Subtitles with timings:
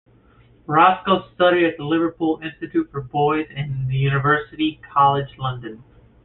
[0.65, 5.83] Roscoe studied at the Liverpool Institute for Boys and University College London.